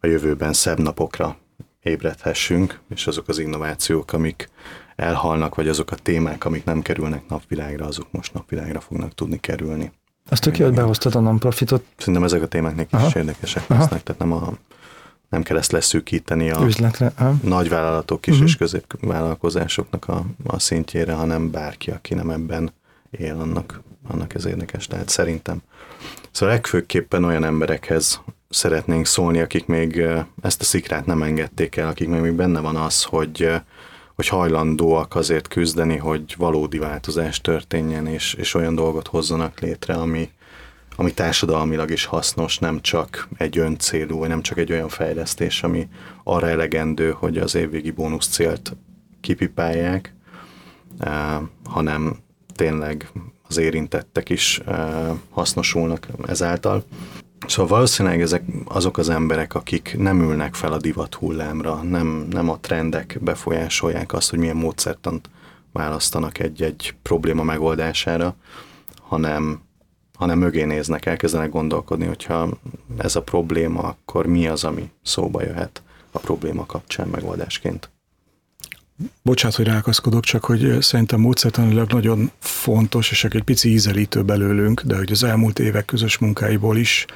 a 0.00 0.06
jövőben 0.06 0.52
szebb 0.52 0.78
napokra 0.78 1.36
ébredhessünk, 1.82 2.80
és 2.94 3.06
azok 3.06 3.28
az 3.28 3.38
innovációk, 3.38 4.12
amik 4.12 4.50
elhalnak, 4.96 5.54
vagy 5.54 5.68
azok 5.68 5.90
a 5.90 5.96
témák, 5.96 6.44
amik 6.44 6.64
nem 6.64 6.82
kerülnek 6.82 7.28
napvilágra, 7.28 7.86
azok 7.86 8.06
most 8.12 8.34
napvilágra 8.34 8.80
fognak 8.80 9.14
tudni 9.14 9.40
kerülni. 9.40 9.92
Azt 10.28 10.42
tök 10.42 10.58
jó, 10.58 10.64
hogy 10.64 10.74
behoztad 10.74 11.14
a 11.14 11.20
non-profitot. 11.20 11.84
Szerintem 11.96 12.24
ezek 12.24 12.42
a 12.42 12.46
témák 12.46 12.78
is 12.78 12.86
Aha. 12.90 13.10
érdekesek 13.14 13.66
lesznek, 13.66 14.02
tehát 14.02 14.20
nem 14.20 14.32
a 14.32 14.52
nem 15.28 15.42
kell 15.42 15.56
ezt 15.56 15.72
leszűkíteni 15.72 16.50
a 16.50 16.64
Üzletre, 16.64 17.12
ha? 17.16 17.34
nagyvállalatok, 17.42 18.20
kis 18.20 18.32
uh-huh. 18.32 18.48
és 18.48 18.56
középvállalkozásoknak 18.56 20.08
a, 20.08 20.24
a 20.46 20.58
szintjére, 20.58 21.12
hanem 21.12 21.50
bárki, 21.50 21.90
aki 21.90 22.14
nem 22.14 22.30
ebben 22.30 22.72
él, 23.10 23.36
annak, 23.40 23.82
annak 24.08 24.34
ez 24.34 24.44
érdekes. 24.44 24.86
Tehát 24.86 25.08
szerintem. 25.08 25.62
Szóval 26.30 26.54
legfőképpen 26.54 27.24
olyan 27.24 27.44
emberekhez 27.44 28.20
szeretnénk 28.48 29.06
szólni, 29.06 29.40
akik 29.40 29.66
még 29.66 30.04
ezt 30.42 30.60
a 30.60 30.64
szikrát 30.64 31.06
nem 31.06 31.22
engedték 31.22 31.76
el, 31.76 31.88
akik 31.88 32.08
még 32.08 32.32
benne 32.32 32.60
van 32.60 32.76
az, 32.76 33.02
hogy, 33.02 33.50
hogy 34.14 34.28
hajlandóak 34.28 35.14
azért 35.14 35.48
küzdeni, 35.48 35.96
hogy 35.96 36.34
valódi 36.38 36.78
változás 36.78 37.40
történjen, 37.40 38.06
és, 38.06 38.34
és 38.34 38.54
olyan 38.54 38.74
dolgot 38.74 39.06
hozzanak 39.06 39.60
létre, 39.60 39.94
ami, 39.94 40.30
ami 40.96 41.12
társadalmilag 41.12 41.90
is 41.90 42.04
hasznos, 42.04 42.58
nem 42.58 42.80
csak 42.80 43.28
egy 43.36 43.58
öncélú, 43.58 44.18
vagy 44.18 44.28
nem 44.28 44.42
csak 44.42 44.58
egy 44.58 44.72
olyan 44.72 44.88
fejlesztés, 44.88 45.62
ami 45.62 45.88
arra 46.24 46.48
elegendő, 46.48 47.10
hogy 47.10 47.38
az 47.38 47.54
évvégi 47.54 47.90
bónusz 47.90 48.28
célt 48.28 48.76
kipipálják, 49.20 50.14
eh, 50.98 51.38
hanem 51.64 52.16
tényleg 52.54 53.10
az 53.48 53.56
érintettek 53.56 54.28
is 54.28 54.58
eh, 54.58 55.10
hasznosulnak 55.30 56.06
ezáltal. 56.26 56.84
Szóval 57.46 57.70
valószínűleg 57.70 58.20
ezek 58.20 58.42
azok 58.64 58.98
az 58.98 59.08
emberek, 59.08 59.54
akik 59.54 59.94
nem 59.98 60.20
ülnek 60.20 60.54
fel 60.54 60.72
a 60.72 60.78
divat 60.78 61.14
hullámra, 61.14 61.82
nem, 61.82 62.26
nem 62.30 62.50
a 62.50 62.58
trendek 62.58 63.18
befolyásolják 63.20 64.12
azt, 64.12 64.30
hogy 64.30 64.38
milyen 64.38 64.56
módszertant 64.56 65.30
választanak 65.72 66.38
egy-egy 66.38 66.94
probléma 67.02 67.42
megoldására, 67.42 68.36
hanem 69.00 69.63
hanem 70.14 70.38
mögé 70.38 70.64
néznek, 70.64 71.06
elkezdenek 71.06 71.50
gondolkodni, 71.50 72.06
hogyha 72.06 72.48
ez 72.98 73.16
a 73.16 73.22
probléma, 73.22 73.82
akkor 73.82 74.26
mi 74.26 74.46
az, 74.46 74.64
ami 74.64 74.90
szóba 75.02 75.42
jöhet 75.42 75.82
a 76.10 76.18
probléma 76.18 76.66
kapcsán 76.66 77.08
megoldásként. 77.08 77.88
Bocsát, 79.22 79.54
hogy 79.54 79.66
rákaszkodok, 79.66 80.24
csak 80.24 80.44
hogy 80.44 80.76
szerintem 80.80 81.20
módszertanilag 81.20 81.92
nagyon 81.92 82.30
fontos, 82.38 83.10
és 83.10 83.24
egy 83.24 83.42
pici 83.42 83.70
ízelítő 83.70 84.22
belőlünk, 84.22 84.80
de 84.80 84.96
hogy 84.96 85.12
az 85.12 85.22
elmúlt 85.22 85.58
évek 85.58 85.84
közös 85.84 86.18
munkáiból 86.18 86.76
is 86.76 87.06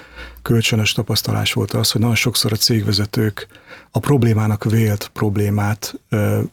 kölcsönös 0.42 0.92
tapasztalás 0.92 1.52
volt 1.52 1.72
az, 1.72 1.90
hogy 1.90 2.00
nagyon 2.00 2.16
sokszor 2.16 2.52
a 2.52 2.56
cégvezetők 2.56 3.46
a 3.90 3.98
problémának 3.98 4.64
vélt 4.64 5.10
problémát 5.12 6.00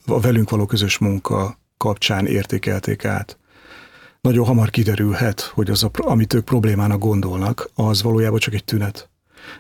a 0.06 0.20
velünk 0.20 0.50
való 0.50 0.66
közös 0.66 0.98
munka 0.98 1.58
kapcsán 1.78 2.26
értékelték 2.26 3.06
át 3.06 3.38
nagyon 4.26 4.46
hamar 4.46 4.70
kiderülhet, 4.70 5.42
hogy 5.42 5.70
az, 5.70 5.84
a, 5.84 5.90
amit 5.94 6.34
ők 6.34 6.44
problémának 6.44 7.00
gondolnak, 7.00 7.70
az 7.76 8.04
valójában 8.04 8.40
csak 8.40 8.54
egy 8.54 8.64
tünet. 8.64 9.10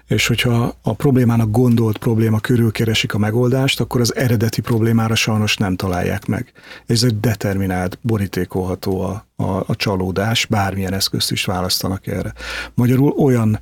És 0.08 0.28
hogyha 0.28 0.76
a 0.82 0.94
problémának 0.94 1.52
gondolt 1.52 1.98
probléma 1.98 2.40
körül 2.40 2.72
keresik 2.72 3.14
a 3.14 3.18
megoldást, 3.18 3.80
akkor 3.80 4.02
az 4.02 4.16
eredeti 4.16 4.62
problémára 4.62 5.16
sajnos 5.16 5.58
nem 5.58 5.76
találják 5.76 6.26
meg. 6.26 6.52
Ez 6.86 7.04
egy 7.04 7.20
determinált, 7.20 7.98
borítékolható 8.02 9.02
a, 9.02 9.26
a, 9.36 9.64
a 9.68 9.76
csalódás, 9.76 10.46
bármilyen 10.46 10.94
eszközt 10.94 11.32
is 11.32 11.46
választanak 11.46 12.08
erre. 12.08 12.34
Magyarul 12.74 13.12
olyan 13.12 13.60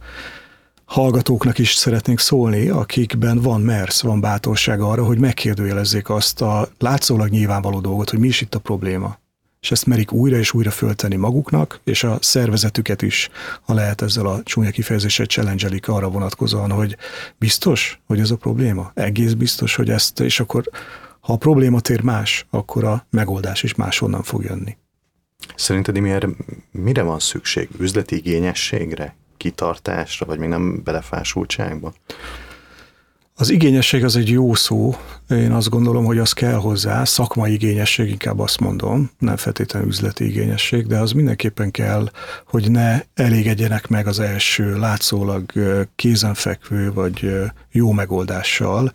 hallgatóknak 0.85 1.57
is 1.57 1.73
szeretnénk 1.73 2.19
szólni, 2.19 2.69
akikben 2.69 3.41
van 3.41 3.61
mersz, 3.61 4.01
van 4.01 4.21
bátorság 4.21 4.81
arra, 4.81 5.05
hogy 5.05 5.19
megkérdőjelezzék 5.19 6.09
azt 6.09 6.41
a 6.41 6.69
látszólag 6.79 7.29
nyilvánvaló 7.29 7.79
dolgot, 7.79 8.09
hogy 8.09 8.19
mi 8.19 8.27
is 8.27 8.41
itt 8.41 8.55
a 8.55 8.59
probléma 8.59 9.21
és 9.63 9.71
ezt 9.71 9.85
merik 9.85 10.11
újra 10.11 10.37
és 10.37 10.53
újra 10.53 10.71
föltenni 10.71 11.15
maguknak, 11.15 11.79
és 11.83 12.03
a 12.03 12.17
szervezetüket 12.21 13.01
is, 13.01 13.29
ha 13.61 13.73
lehet 13.73 14.01
ezzel 14.01 14.25
a 14.25 14.43
csúnya 14.43 14.71
kifejezéssel 14.71 15.25
challenge 15.25 15.79
arra 15.85 16.09
vonatkozóan, 16.09 16.71
hogy 16.71 16.97
biztos, 17.37 17.99
hogy 18.05 18.19
ez 18.19 18.31
a 18.31 18.35
probléma? 18.35 18.91
Egész 18.93 19.33
biztos, 19.33 19.75
hogy 19.75 19.89
ezt, 19.89 20.19
és 20.19 20.39
akkor 20.39 20.69
ha 21.19 21.33
a 21.33 21.37
probléma 21.37 21.79
tér 21.79 22.01
más, 22.01 22.45
akkor 22.49 22.83
a 22.83 23.05
megoldás 23.09 23.63
is 23.63 23.75
máshonnan 23.75 24.23
fog 24.23 24.43
jönni. 24.43 24.77
Szerinted 25.55 25.99
mire, 25.99 26.27
mire 26.71 27.01
van 27.01 27.19
szükség? 27.19 27.69
Üzleti 27.79 28.15
igényességre? 28.15 29.15
Kitartásra, 29.37 30.25
vagy 30.25 30.39
még 30.39 30.49
nem 30.49 30.83
belefásultságba? 30.83 31.93
Az 33.35 33.49
igényesség 33.49 34.03
az 34.03 34.15
egy 34.15 34.29
jó 34.29 34.53
szó, 34.53 34.95
én 35.29 35.51
azt 35.51 35.69
gondolom, 35.69 36.05
hogy 36.05 36.17
az 36.17 36.33
kell 36.33 36.53
hozzá, 36.53 37.03
szakmai 37.03 37.53
igényesség, 37.53 38.09
inkább 38.09 38.39
azt 38.39 38.59
mondom, 38.59 39.11
nem 39.19 39.37
feltétlenül 39.37 39.87
üzleti 39.87 40.25
igényesség, 40.25 40.87
de 40.87 40.99
az 40.99 41.11
mindenképpen 41.11 41.71
kell, 41.71 42.09
hogy 42.47 42.71
ne 42.71 43.01
elégedjenek 43.13 43.87
meg 43.87 44.07
az 44.07 44.19
első 44.19 44.77
látszólag 44.77 45.51
kézenfekvő 45.95 46.93
vagy 46.93 47.33
jó 47.71 47.91
megoldással, 47.91 48.91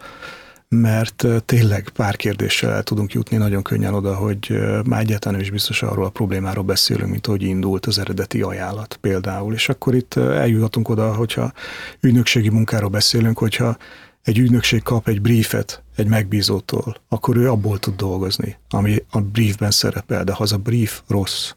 mert 0.68 1.26
tényleg 1.45 1.88
pár 1.88 2.16
kérdéssel 2.16 2.73
el 2.73 2.83
tudunk 2.83 3.12
jutni 3.12 3.37
nagyon 3.37 3.62
könnyen 3.62 3.95
oda, 3.95 4.14
hogy 4.14 4.61
már 4.85 5.00
egyáltalán 5.00 5.40
is 5.40 5.50
biztos 5.50 5.83
arról 5.83 6.04
a 6.04 6.11
problémáról 6.11 6.64
beszélünk, 6.64 7.11
mint 7.11 7.26
hogy 7.26 7.42
indult 7.42 7.87
az 7.87 7.99
eredeti 7.99 8.40
ajánlat 8.40 8.99
például. 9.00 9.54
És 9.54 9.68
akkor 9.68 9.95
itt 9.95 10.14
eljuthatunk 10.16 10.88
oda, 10.88 11.14
hogyha 11.14 11.52
ügynökségi 12.00 12.49
munkáról 12.49 12.90
beszélünk, 12.90 13.38
hogyha 13.38 13.76
egy 14.22 14.38
ügynökség 14.38 14.82
kap 14.82 15.08
egy 15.08 15.20
briefet 15.20 15.82
egy 15.96 16.06
megbízótól, 16.06 16.96
akkor 17.08 17.37
ő 17.37 17.50
abból 17.50 17.78
tud 17.78 17.96
dolgozni, 17.96 18.56
ami 18.70 19.04
a 19.10 19.20
briefben 19.20 19.70
szerepel, 19.70 20.25
de 20.25 20.32
ha 20.32 20.42
az 20.42 20.52
a 20.52 20.58
brief 20.58 21.02
rossz, 21.06 21.52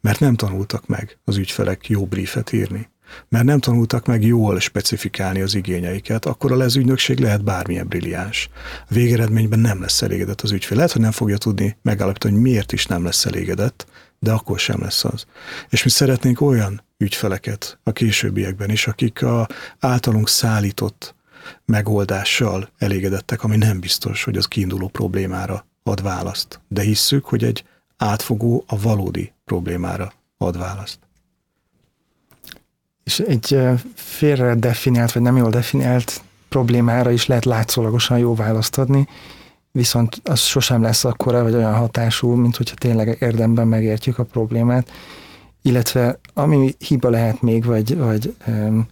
mert 0.00 0.20
nem 0.20 0.34
tanultak 0.34 0.86
meg 0.86 1.18
az 1.24 1.36
ügyfelek 1.36 1.88
jó 1.88 2.06
briefet 2.06 2.52
írni, 2.52 2.88
mert 3.28 3.44
nem 3.44 3.58
tanultak 3.58 4.06
meg 4.06 4.24
jól 4.24 4.60
specifikálni 4.60 5.40
az 5.40 5.54
igényeiket, 5.54 6.26
akkor 6.26 6.52
a 6.52 6.56
lezügynökség 6.56 7.18
lehet 7.18 7.44
bármilyen 7.44 7.88
brilliáns. 7.88 8.48
A 8.88 8.94
végeredményben 8.94 9.58
nem 9.58 9.80
lesz 9.80 10.02
elégedett 10.02 10.40
az 10.40 10.50
ügyfél. 10.50 10.76
Lehet, 10.76 10.92
hogy 10.92 11.00
nem 11.00 11.10
fogja 11.10 11.36
tudni 11.36 11.76
megállapítani, 11.82 12.32
hogy 12.34 12.42
miért 12.42 12.72
is 12.72 12.86
nem 12.86 13.04
lesz 13.04 13.26
elégedett, 13.26 13.86
de 14.18 14.32
akkor 14.32 14.58
sem 14.58 14.80
lesz 14.80 15.04
az. 15.04 15.26
És 15.68 15.84
mi 15.84 15.90
szeretnénk 15.90 16.40
olyan 16.40 16.82
ügyfeleket 16.98 17.78
a 17.82 17.92
későbbiekben 17.92 18.70
is, 18.70 18.86
akik 18.86 19.22
a 19.22 19.48
általunk 19.78 20.28
szállított 20.28 21.14
megoldással 21.64 22.68
elégedettek, 22.78 23.44
ami 23.44 23.56
nem 23.56 23.80
biztos, 23.80 24.24
hogy 24.24 24.36
az 24.36 24.46
kiinduló 24.46 24.88
problémára 24.88 25.66
ad 25.82 26.02
választ. 26.02 26.60
De 26.68 26.82
hisszük, 26.82 27.24
hogy 27.24 27.44
egy 27.44 27.64
átfogó, 27.96 28.64
a 28.66 28.80
valódi 28.80 29.32
problémára 29.44 30.12
ad 30.38 30.58
választ. 30.58 30.98
És 33.04 33.18
egy 33.18 33.58
félre 33.94 34.54
definiált, 34.54 35.12
vagy 35.12 35.22
nem 35.22 35.36
jól 35.36 35.50
definiált 35.50 36.22
problémára 36.48 37.10
is 37.10 37.26
lehet 37.26 37.44
látszólagosan 37.44 38.18
jó 38.18 38.34
választ 38.34 38.78
adni, 38.78 39.08
viszont 39.72 40.20
az 40.24 40.40
sosem 40.40 40.82
lesz 40.82 41.04
akkora, 41.04 41.42
vagy 41.42 41.54
olyan 41.54 41.74
hatású, 41.74 42.34
mint 42.34 42.56
hogyha 42.56 42.74
tényleg 42.74 43.16
érdemben 43.20 43.68
megértjük 43.68 44.18
a 44.18 44.24
problémát, 44.24 44.90
illetve 45.62 46.18
ami 46.34 46.74
hiba 46.78 47.08
lehet 47.10 47.42
még, 47.42 47.64
vagy, 47.64 47.96
vagy 47.96 48.34
félre 48.44 48.86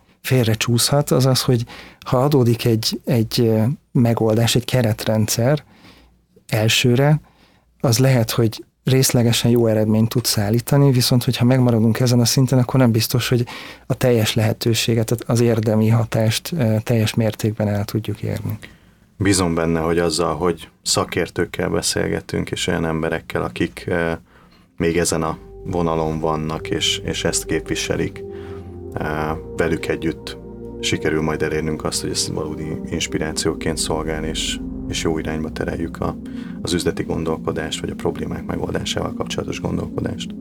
csúszhat, 0.57 1.11
az 1.11 1.27
az, 1.27 1.43
hogy 1.43 1.65
ha 2.07 2.23
adódik 2.23 2.65
egy, 2.65 3.01
egy 3.05 3.53
megoldás, 3.93 4.55
egy 4.55 4.65
keretrendszer 4.65 5.65
elsőre, 6.47 7.21
az 7.81 7.99
lehet, 7.99 8.31
hogy 8.31 8.65
részlegesen 8.85 9.51
jó 9.51 9.67
eredményt 9.67 10.09
tud 10.09 10.25
szállítani, 10.25 10.93
viszont 10.93 11.25
hogyha 11.25 11.45
megmaradunk 11.45 12.01
ezen 12.01 12.21
a 12.21 12.25
szinten, 12.25 12.59
akkor 12.59 12.81
nem 12.81 12.91
biztos, 12.91 13.29
hogy 13.29 13.47
a 13.87 13.95
teljes 13.95 14.35
lehetőséget, 14.35 15.11
az 15.27 15.41
érdemi 15.41 15.89
hatást 15.89 16.55
teljes 16.83 17.15
mértékben 17.15 17.69
el 17.69 17.85
tudjuk 17.85 18.23
érni. 18.23 18.59
Bízom 19.17 19.55
benne, 19.55 19.81
hogy 19.81 19.99
azzal, 19.99 20.37
hogy 20.37 20.69
szakértőkkel 20.83 21.69
beszélgetünk, 21.69 22.51
és 22.51 22.67
olyan 22.67 22.87
emberekkel, 22.87 23.43
akik 23.43 23.91
még 24.77 24.99
ezen 24.99 25.23
a 25.23 25.39
vonalon 25.65 26.21
vannak, 26.21 26.71
és, 26.71 27.01
és 27.05 27.25
ezt 27.25 27.45
képviselik, 27.45 28.23
velük 29.57 29.87
együtt 29.87 30.39
sikerül 30.81 31.23
majd 31.23 31.43
elérnünk 31.43 31.85
azt, 31.85 32.01
hogy 32.01 32.11
ezt 32.11 32.29
valódi 32.29 32.81
inspirációként 32.91 33.77
szolgál, 33.77 34.25
és, 34.25 34.59
és 34.89 35.03
jó 35.03 35.19
irányba 35.19 35.51
tereljük 35.51 36.01
a, 36.01 36.17
az 36.63 36.73
üzleti 36.73 37.03
gondolkodást, 37.03 37.81
vagy 37.81 37.91
a 37.91 37.95
problémák 37.95 38.47
megoldásával 38.47 39.15
kapcsolatos 39.15 39.61
gondolkodást. 39.61 40.35